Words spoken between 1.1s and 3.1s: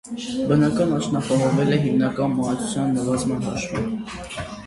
ապահովվել է հիմնականում մահացության